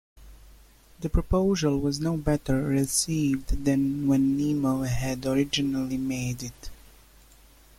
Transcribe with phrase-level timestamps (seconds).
[1.01, 6.71] The proposal was no better received than when Nimmo had originally made it.